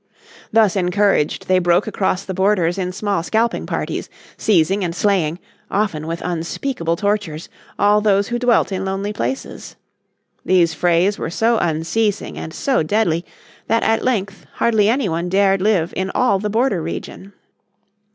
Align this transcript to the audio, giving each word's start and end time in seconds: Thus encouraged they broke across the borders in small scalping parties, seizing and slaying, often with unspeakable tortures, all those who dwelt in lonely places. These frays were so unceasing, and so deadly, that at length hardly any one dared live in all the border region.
Thus 0.51 0.75
encouraged 0.75 1.47
they 1.47 1.59
broke 1.59 1.85
across 1.85 2.23
the 2.25 2.33
borders 2.33 2.79
in 2.79 2.91
small 2.91 3.21
scalping 3.21 3.67
parties, 3.67 4.09
seizing 4.35 4.83
and 4.83 4.95
slaying, 4.95 5.37
often 5.69 6.07
with 6.07 6.23
unspeakable 6.25 6.95
tortures, 6.95 7.49
all 7.77 8.01
those 8.01 8.29
who 8.29 8.39
dwelt 8.39 8.71
in 8.71 8.83
lonely 8.83 9.13
places. 9.13 9.75
These 10.43 10.73
frays 10.73 11.19
were 11.19 11.29
so 11.29 11.59
unceasing, 11.59 12.35
and 12.35 12.51
so 12.51 12.81
deadly, 12.81 13.23
that 13.67 13.83
at 13.83 14.03
length 14.03 14.47
hardly 14.53 14.89
any 14.89 15.07
one 15.07 15.29
dared 15.29 15.61
live 15.61 15.93
in 15.95 16.09
all 16.15 16.39
the 16.39 16.49
border 16.49 16.81
region. 16.81 17.33